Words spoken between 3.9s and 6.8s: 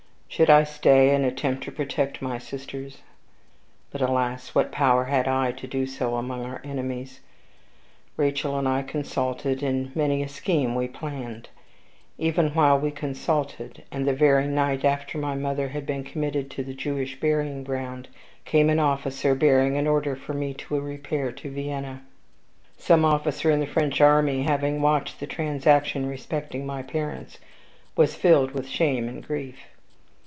But, alas! what power had I to do so among our